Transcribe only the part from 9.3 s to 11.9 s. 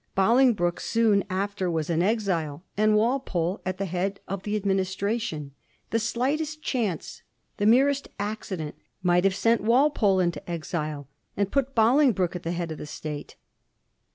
sent Walpole into exile, and put